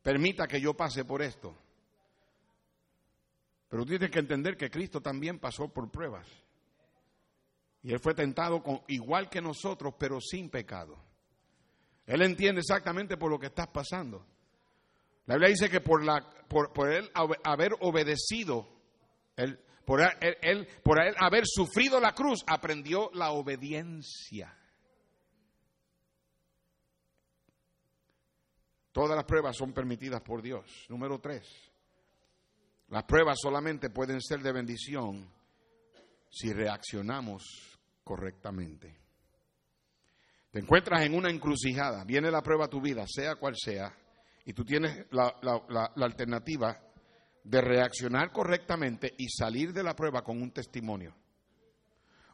[0.00, 1.56] permita que yo pase por esto?
[3.70, 6.26] Pero tienes que entender que Cristo también pasó por pruebas.
[7.82, 10.98] Y él fue tentado con, igual que nosotros, pero sin pecado.
[12.04, 14.26] Él entiende exactamente por lo que estás pasando.
[15.26, 17.08] La Biblia dice que por, la, por, él
[17.44, 18.68] haber obedecido,
[19.36, 24.52] él, por, él, por él haber sufrido la cruz, aprendió la obediencia.
[28.90, 30.86] Todas las pruebas son permitidas por Dios.
[30.88, 31.69] Número tres,
[32.90, 35.28] las pruebas solamente pueden ser de bendición
[36.28, 38.96] si reaccionamos correctamente.
[40.50, 43.96] Te encuentras en una encrucijada, viene la prueba a tu vida, sea cual sea,
[44.44, 45.32] y tú tienes la,
[45.96, 46.76] alternativa
[47.44, 51.14] de reaccionar correctamente y salir de la prueba con un testimonio.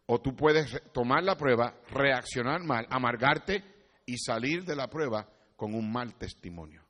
[0.06, 3.62] O tú puedes tomar la prueba, reaccionar mal, amargarte
[4.06, 6.85] y salir de la prueba con un mal testimonio.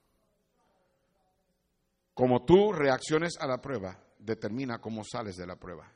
[2.17, 5.93] Como tú reacciones a la prueba, determina cómo sales de la prueba.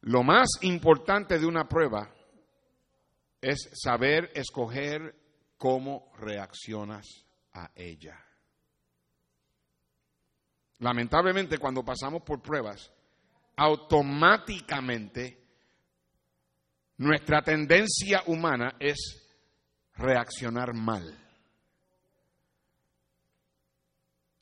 [0.00, 2.12] Lo más importante de una prueba
[3.40, 5.14] es saber escoger
[5.56, 7.06] cómo reaccionas
[7.52, 8.18] a ella.
[10.80, 12.90] Lamentablemente cuando pasamos por pruebas,
[13.54, 15.46] automáticamente
[16.96, 19.30] nuestra tendencia humana es
[19.94, 21.21] reaccionar mal.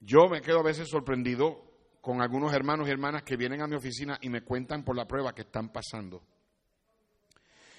[0.01, 3.77] Yo me quedo a veces sorprendido con algunos hermanos y hermanas que vienen a mi
[3.77, 6.23] oficina y me cuentan por la prueba que están pasando.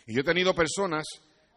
[0.06, 1.06] Y yo he tenido personas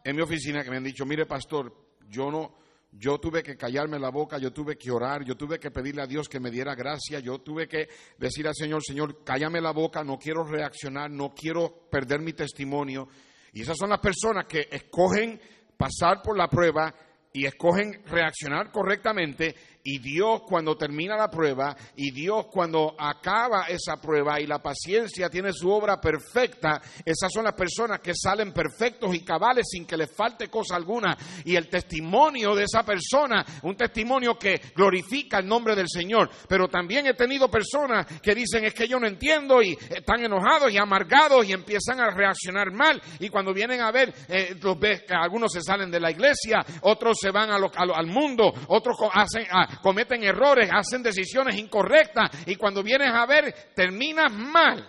[0.03, 1.73] en mi oficina que me han dicho, mire pastor,
[2.09, 2.55] yo no,
[2.91, 6.07] yo tuve que callarme la boca, yo tuve que orar, yo tuve que pedirle a
[6.07, 10.03] Dios que me diera gracia, yo tuve que decir al Señor, Señor, cállame la boca,
[10.03, 13.07] no quiero reaccionar, no quiero perder mi testimonio.
[13.53, 15.39] Y esas son las personas que escogen
[15.77, 16.93] pasar por la prueba
[17.33, 19.55] y escogen reaccionar correctamente
[19.87, 25.29] y Dios cuando termina la prueba y Dios cuando acaba esa prueba y la paciencia
[25.29, 29.95] tiene su obra perfecta, esas son las personas que salen perfectos y cabales sin que
[29.95, 31.15] les falte cosa alguna.
[31.43, 36.31] Y el testimonio de esa persona, un testimonio que glorifica el nombre del Señor.
[36.49, 40.71] Pero también he tenido personas que dicen es que yo no entiendo y están enojados
[40.71, 42.99] y amargados y empiezan a reaccionar mal.
[43.19, 44.77] Y cuando vienen a ver, eh, los
[45.11, 49.45] algunos se salen de la iglesia, otros se van al mundo, otros hacen...
[49.51, 54.87] A, cometen errores, hacen decisiones incorrectas y cuando vienes a ver terminas mal.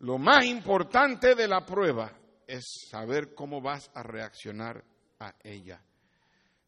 [0.00, 2.10] Lo más importante de la prueba
[2.46, 4.82] es saber cómo vas a reaccionar
[5.18, 5.80] a ella.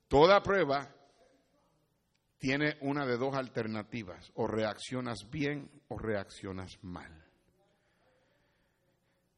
[0.06, 0.88] Toda prueba
[2.38, 7.22] tiene una de dos alternativas, o reaccionas bien o reaccionas mal.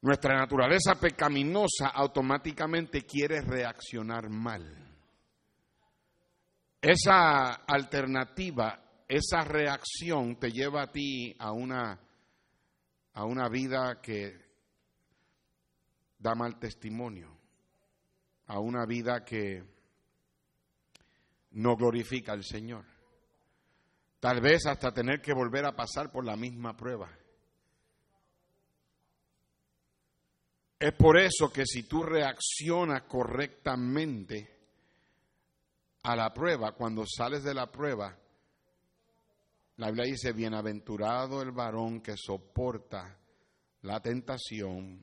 [0.00, 4.93] Nuestra naturaleza pecaminosa automáticamente quiere reaccionar mal.
[6.84, 11.98] Esa alternativa, esa reacción te lleva a ti a una,
[13.14, 14.38] a una vida que
[16.18, 17.34] da mal testimonio,
[18.48, 19.64] a una vida que
[21.52, 22.84] no glorifica al Señor.
[24.20, 27.10] Tal vez hasta tener que volver a pasar por la misma prueba.
[30.78, 34.53] Es por eso que si tú reaccionas correctamente,
[36.04, 38.16] a la prueba, cuando sales de la prueba,
[39.76, 43.18] la Biblia dice, bienaventurado el varón que soporta
[43.82, 45.02] la tentación,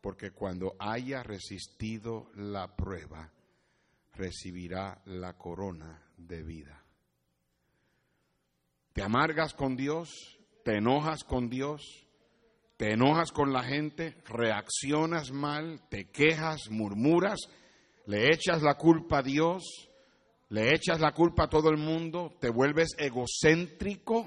[0.00, 3.32] porque cuando haya resistido la prueba,
[4.14, 6.80] recibirá la corona de vida.
[8.92, 12.06] Te amargas con Dios, te enojas con Dios,
[12.76, 17.40] te enojas con la gente, reaccionas mal, te quejas, murmuras,
[18.06, 19.90] le echas la culpa a Dios,
[20.48, 24.26] le echas la culpa a todo el mundo, te vuelves egocéntrico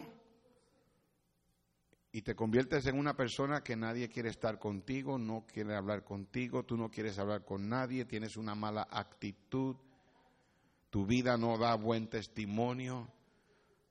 [2.12, 6.64] y te conviertes en una persona que nadie quiere estar contigo, no quiere hablar contigo,
[6.64, 9.78] tú no quieres hablar con nadie, tienes una mala actitud,
[10.90, 13.08] tu vida no da buen testimonio,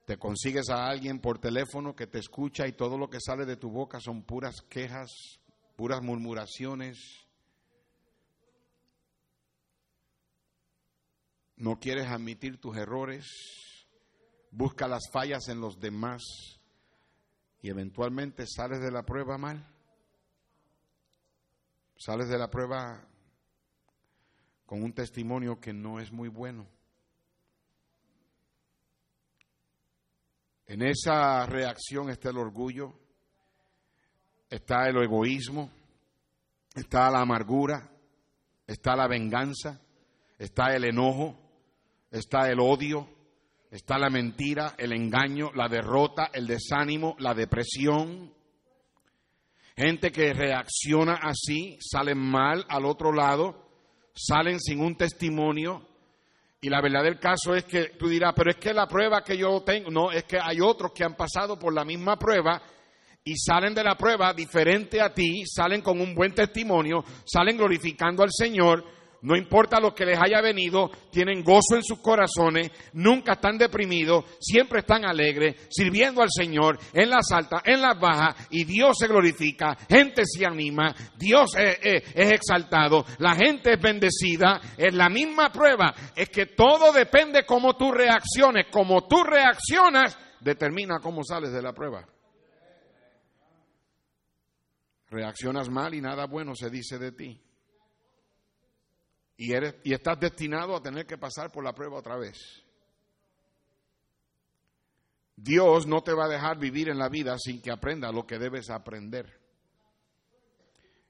[0.05, 3.57] te consigues a alguien por teléfono que te escucha y todo lo que sale de
[3.57, 5.41] tu boca son puras quejas,
[5.77, 7.28] puras murmuraciones
[11.59, 13.87] no quieres admitir tus errores,
[14.51, 16.23] busca las fallas en los demás
[17.61, 19.67] y eventualmente sales de la prueba mal.
[21.97, 23.05] Sales de la prueba
[24.67, 26.69] con un testimonio que no es muy bueno.
[30.67, 32.95] En esa reacción está el orgullo,
[34.49, 35.71] está el egoísmo,
[36.75, 37.91] está la amargura,
[38.67, 39.81] está la venganza,
[40.39, 41.48] está el enojo,
[42.11, 43.09] está el odio,
[43.71, 48.33] está la mentira, el engaño, la derrota, el desánimo, la depresión.
[49.77, 53.69] Gente que reacciona así, salen mal al otro lado,
[54.15, 55.87] salen sin un testimonio.
[56.61, 59.37] Y la verdad del caso es que tú dirás, pero es que la prueba que
[59.37, 62.61] yo tengo, no, es que hay otros que han pasado por la misma prueba
[63.23, 68.25] y salen de la prueba diferente a ti, salen con un buen testimonio, salen glorificando
[68.25, 68.85] al Señor
[69.23, 74.25] no importa lo que les haya venido, tienen gozo en sus corazones, nunca están deprimidos,
[74.39, 79.09] siempre están alegres, sirviendo al Señor en las altas, en las bajas, y Dios se
[79.09, 84.61] glorifica, gente se anima, Dios es, exaltado, la gente es bendecida.
[84.77, 90.99] Es la misma prueba, es que todo depende cómo tú reacciones, como tú reaccionas, determina
[91.01, 92.07] cómo sales de la prueba.
[95.11, 97.41] Reaccionas mal y nada bueno se dice de ti
[99.39, 102.37] y, eres, y estás destinado a tener que pasar por la prueba otra vez.
[105.37, 108.39] Dios no te va a dejar vivir en la vida sin que aprendas lo que
[108.39, 109.39] debes aprender.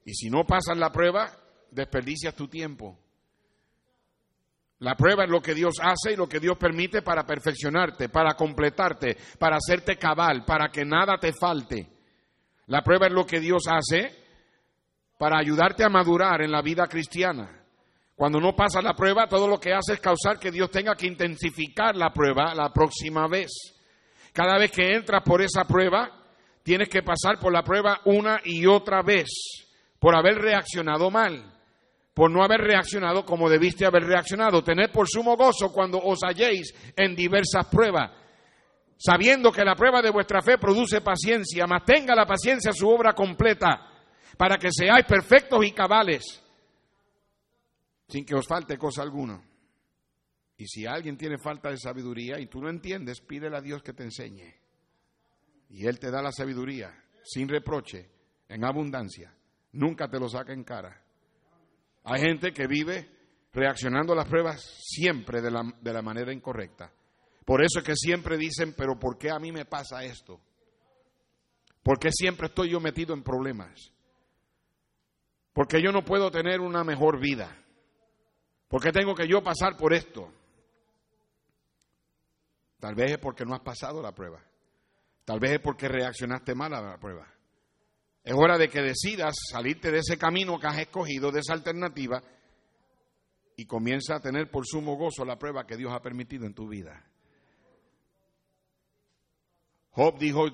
[0.05, 1.35] Y si no pasas la prueba,
[1.71, 2.99] desperdicias tu tiempo.
[4.77, 8.35] La prueba es lo que Dios hace y lo que Dios permite para perfeccionarte, para
[8.35, 11.89] completarte, para hacerte cabal, para que nada te falte.
[12.67, 14.15] La prueba es lo que Dios hace
[15.17, 17.58] para ayudarte a madurar en la vida cristiana.
[18.19, 21.07] Cuando no pasa la prueba, todo lo que hace es causar que Dios tenga que
[21.07, 23.49] intensificar la prueba la próxima vez.
[24.33, 26.11] Cada vez que entras por esa prueba,
[26.61, 29.29] tienes que pasar por la prueba una y otra vez,
[29.99, 31.49] por haber reaccionado mal,
[32.13, 34.61] por no haber reaccionado como debiste haber reaccionado.
[34.61, 38.11] Tened por sumo gozo cuando os halléis en diversas pruebas,
[38.97, 43.13] sabiendo que la prueba de vuestra fe produce paciencia, mas tenga la paciencia su obra
[43.13, 43.79] completa,
[44.35, 46.48] para que seáis perfectos y cabales
[48.09, 49.41] sin que os falte cosa alguna.
[50.57, 53.93] Y si alguien tiene falta de sabiduría y tú no entiendes, pídele a Dios que
[53.93, 54.55] te enseñe.
[55.69, 56.93] Y Él te da la sabiduría,
[57.23, 58.09] sin reproche,
[58.49, 59.33] en abundancia.
[59.71, 61.01] Nunca te lo saca en cara.
[62.03, 63.07] Hay gente que vive
[63.53, 66.91] reaccionando a las pruebas siempre de la, de la manera incorrecta.
[67.45, 70.41] Por eso es que siempre dicen, pero ¿por qué a mí me pasa esto?
[71.83, 73.93] ¿Por qué siempre estoy yo metido en problemas?
[75.53, 77.55] Porque yo no puedo tener una mejor vida.
[78.69, 80.31] ¿Por qué tengo que yo pasar por esto?
[82.79, 84.41] Tal vez es porque no has pasado la prueba.
[85.25, 87.27] Tal vez es porque reaccionaste mal a la prueba.
[88.23, 92.21] Es hora de que decidas salirte de ese camino que has escogido, de esa alternativa,
[93.55, 96.67] y comienza a tener por sumo gozo la prueba que Dios ha permitido en tu
[96.67, 97.03] vida.
[99.89, 100.45] Job dijo,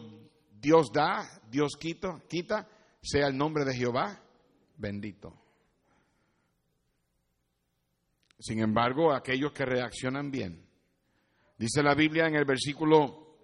[0.54, 2.68] Dios da, Dios quita, quita,
[3.02, 4.22] sea el nombre de Jehová
[4.78, 5.45] bendito.
[8.46, 10.64] Sin embargo, aquellos que reaccionan bien,
[11.58, 13.38] dice la Biblia en el versículo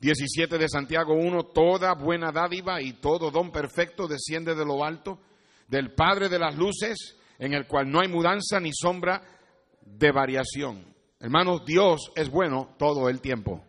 [0.00, 5.20] 17 de Santiago 1, toda buena dádiva y todo don perfecto desciende de lo alto,
[5.68, 9.22] del Padre de las luces, en el cual no hay mudanza ni sombra
[9.82, 10.92] de variación.
[11.20, 13.64] Hermanos, Dios es bueno todo el tiempo.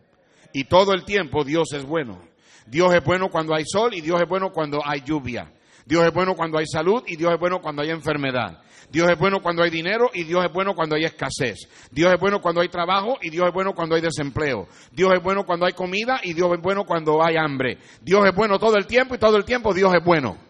[0.52, 2.20] Y todo el tiempo Dios es bueno.
[2.66, 5.52] Dios es bueno cuando hay sol y Dios es bueno cuando hay lluvia.
[5.88, 8.60] Dios es bueno cuando hay salud y Dios es bueno cuando hay enfermedad.
[8.90, 11.66] Dios es bueno cuando hay dinero y Dios es bueno cuando hay escasez.
[11.90, 14.68] Dios es bueno cuando hay trabajo y Dios es bueno cuando hay desempleo.
[14.92, 17.78] Dios es bueno cuando hay comida y Dios es bueno cuando hay hambre.
[18.02, 20.47] Dios es bueno todo el tiempo y todo el tiempo Dios es bueno.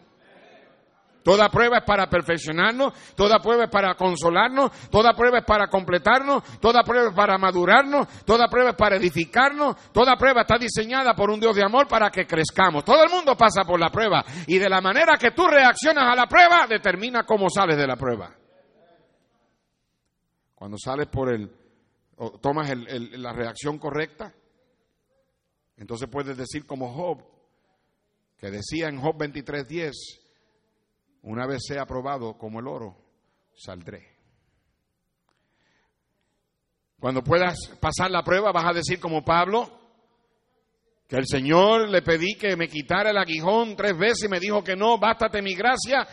[1.29, 6.43] Toda prueba es para perfeccionarnos, toda prueba es para consolarnos, toda prueba es para completarnos,
[6.59, 11.29] toda prueba es para madurarnos, toda prueba es para edificarnos, toda prueba está diseñada por
[11.29, 12.83] un Dios de amor para que crezcamos.
[12.83, 16.17] Todo el mundo pasa por la prueba y de la manera que tú reaccionas a
[16.17, 18.35] la prueba determina cómo sales de la prueba.
[20.55, 21.55] Cuando sales por el,
[22.17, 24.33] o tomas la reacción correcta,
[25.77, 27.23] entonces puedes decir como Job,
[28.39, 30.28] que decía en Job 23:10,
[31.23, 32.97] una vez sea aprobado como el oro,
[33.55, 34.19] saldré.
[37.01, 39.79] Cuando puedas pasar la prueba, vas a decir como Pablo,
[41.07, 44.63] que el Señor le pedí que me quitara el aguijón tres veces y me dijo
[44.63, 46.07] que no, bástate mi gracia.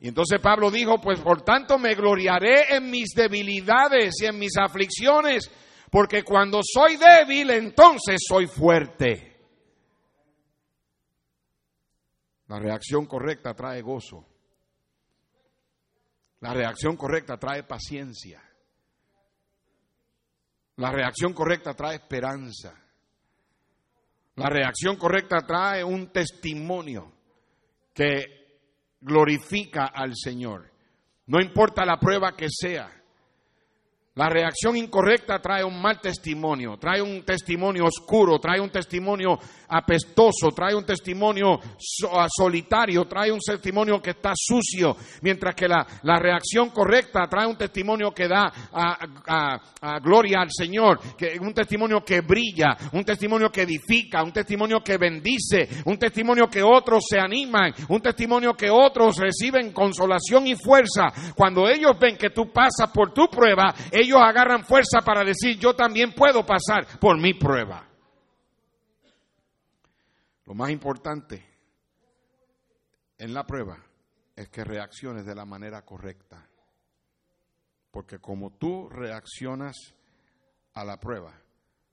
[0.00, 4.56] Y entonces Pablo dijo, pues por tanto me gloriaré en mis debilidades y en mis
[4.58, 5.50] aflicciones,
[5.90, 9.34] porque cuando soy débil, entonces soy fuerte.
[12.48, 14.33] La reacción correcta trae gozo.
[16.44, 18.38] La reacción correcta trae paciencia.
[20.76, 22.74] La reacción correcta trae esperanza.
[24.34, 27.10] La reacción correcta trae un testimonio
[27.94, 28.58] que
[29.00, 30.70] glorifica al Señor.
[31.28, 32.92] No importa la prueba que sea.
[34.16, 39.36] La reacción incorrecta trae un mal testimonio, trae un testimonio oscuro, trae un testimonio
[39.66, 41.58] apestoso, trae un testimonio
[42.12, 45.84] ah, solitario, trae un testimonio que está sucio, mientras que la,
[46.20, 52.20] reacción correcta trae un testimonio que da a, gloria al Señor, que, un testimonio que
[52.20, 57.74] brilla, un testimonio que edifica, un testimonio que bendice, un testimonio que otros se animan,
[57.88, 61.12] un testimonio que otros reciben consolación y fuerza.
[61.34, 65.74] Cuando ellos ven que tú pasas por tu prueba, ellos agarran fuerza para decir, yo
[65.74, 67.88] también puedo pasar por mi prueba.
[70.46, 71.44] Lo más importante
[73.18, 73.78] en la prueba
[74.36, 76.46] es que reacciones de la manera correcta.
[77.90, 79.76] Porque como tú reaccionas
[80.74, 81.32] a la prueba,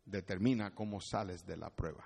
[0.06, 2.04] determina cómo sales de la prueba.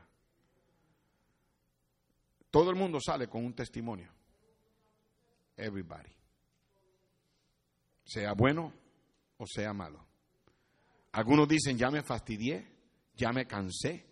[2.52, 4.12] Todo el mundo sale con un testimonio.
[5.58, 6.14] Everybody.
[8.04, 8.85] Sea bueno
[9.38, 10.06] o sea malo.
[11.12, 12.68] Algunos dicen, ya me fastidié,
[13.16, 14.06] ya me cansé,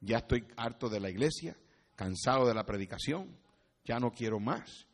[0.00, 1.56] ya estoy harto de la iglesia,
[1.96, 3.38] cansado de la predicación,
[3.84, 4.86] ya no quiero más,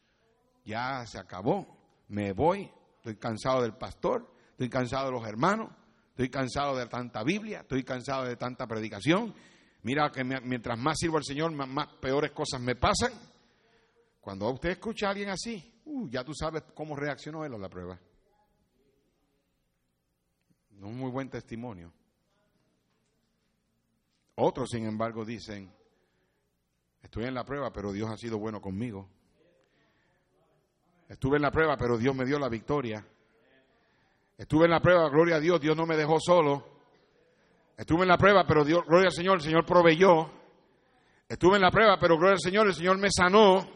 [0.64, 5.70] ya se acabó, me voy, estoy cansado del pastor, estoy cansado de los hermanos,
[6.10, 9.34] estoy cansado de tanta Biblia, estoy cansado de tanta predicación.
[9.82, 13.12] Mira que mientras más sirvo al Señor, más, peores cosas me pasan.
[14.20, 17.68] Cuando usted escucha a alguien así, uh, ya tú sabes cómo reaccionó él a la
[17.68, 17.98] prueba.
[20.80, 21.92] Un muy buen testimonio.
[24.36, 25.72] Otros, sin embargo, dicen,
[27.02, 29.08] estoy en la prueba, pero Dios ha sido bueno conmigo.
[31.08, 33.04] Estuve en la prueba, pero Dios me dio la victoria.
[34.36, 36.64] Estuve en la prueba, gloria a Dios, Dios no me dejó solo.
[37.76, 40.30] Estuve en la prueba, pero Dios, gloria al Señor, el Señor proveyó.
[41.28, 43.68] Estuve en la prueba, pero gloria al Señor, el Señor me sanó.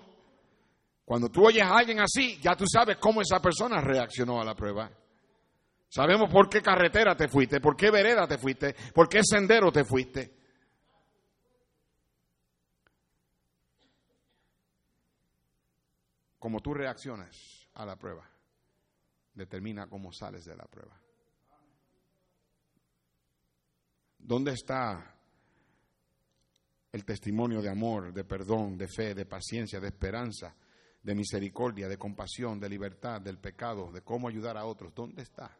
[1.04, 4.54] Cuando tú oyes a alguien así, ya tú sabes cómo esa persona reaccionó a la
[4.54, 4.90] prueba.
[5.94, 9.84] Sabemos por qué carretera te fuiste, por qué vereda te fuiste, por qué sendero te
[9.84, 10.34] fuiste.
[16.38, 18.26] Como tú reaccionas a la prueba,
[19.34, 20.98] determina cómo sales de la prueba.
[24.16, 25.14] ¿Dónde está
[26.90, 30.56] el testimonio de amor, de perdón, de fe, de paciencia, de esperanza,
[31.02, 34.94] de misericordia, de compasión, de libertad, del pecado, de cómo ayudar a otros?
[34.94, 35.58] ¿Dónde está?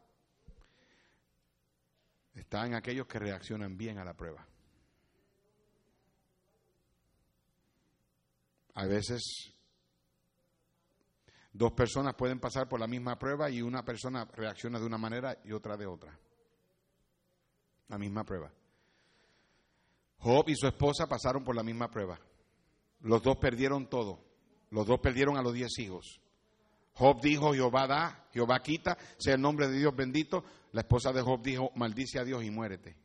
[2.35, 4.47] Está en aquellos que reaccionan bien a la prueba.
[8.75, 9.53] A veces
[11.53, 15.39] dos personas pueden pasar por la misma prueba y una persona reacciona de una manera
[15.45, 16.19] y otra de otra.
[17.89, 18.51] La misma prueba.
[20.19, 22.19] Job y su esposa pasaron por la misma prueba.
[23.01, 24.25] Los dos perdieron todo.
[24.71, 26.22] Los dos perdieron a los diez hijos.
[26.95, 30.45] Job dijo, Jehová da, Jehová quita, sea el nombre de Dios bendito.
[30.73, 32.97] La esposa de Job dijo, maldice a Dios y muérete.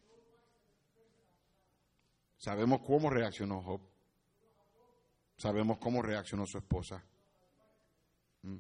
[2.38, 3.82] Sabemos cómo reaccionó Job.
[5.38, 7.04] Sabemos cómo reaccionó su esposa.
[8.42, 8.58] Mm.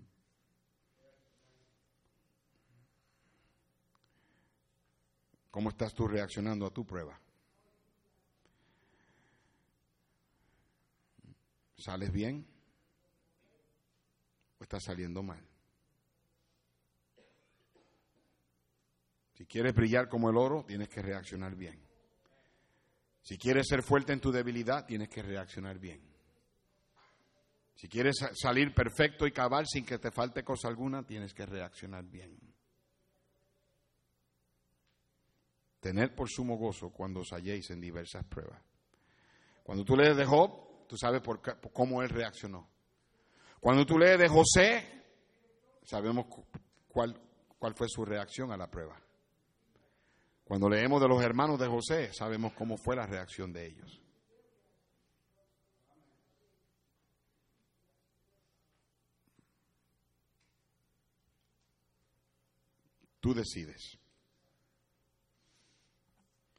[5.51, 7.19] ¿Cómo estás tú reaccionando a tu prueba?
[11.77, 12.56] ¿Sales bien?
[14.59, 15.43] O está saliendo mal.
[19.33, 21.79] Si quieres brillar como el oro, tienes que reaccionar bien.
[23.21, 26.01] Si quieres ser fuerte en tu debilidad, tienes que reaccionar bien.
[27.75, 32.05] Si quieres salir perfecto y cabal sin que te falte cosa alguna, tienes que reaccionar
[32.05, 32.35] bien.
[35.79, 38.63] Tener por sumo gozo cuando os halléis en diversas pruebas.
[39.61, 41.41] Cuando tú lees de Job, tú sabes por
[41.71, 42.67] cómo él reaccionó.
[43.59, 45.03] Cuando tú lees de José,
[45.83, 46.25] sabemos
[46.87, 47.19] cuál,
[47.57, 48.99] cuál fue su reacción a la prueba.
[50.43, 54.01] Cuando leemos de los hermanos de José, sabemos cómo fue la reacción de ellos.
[63.19, 63.99] Tú decides.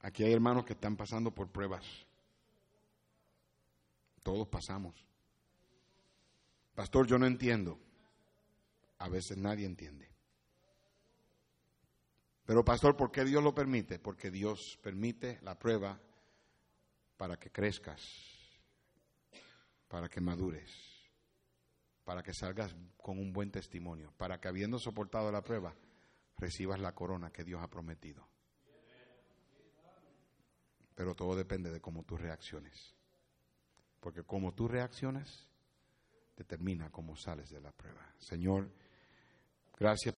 [0.00, 1.84] Aquí hay hermanos que están pasando por pruebas.
[4.22, 4.94] Todos pasamos.
[6.78, 7.76] Pastor, yo no entiendo.
[8.98, 10.08] A veces nadie entiende.
[12.44, 13.98] Pero pastor, ¿por qué Dios lo permite?
[13.98, 16.00] Porque Dios permite la prueba
[17.16, 18.00] para que crezcas,
[19.88, 20.70] para que madures,
[22.04, 25.74] para que salgas con un buen testimonio, para que habiendo soportado la prueba,
[26.36, 28.24] recibas la corona que Dios ha prometido.
[30.94, 32.94] Pero todo depende de cómo tú reacciones.
[33.98, 35.47] Porque como tú reaccionas,
[36.38, 38.00] determina cómo sales de la prueba.
[38.16, 38.70] Señor,
[39.76, 40.14] gracias.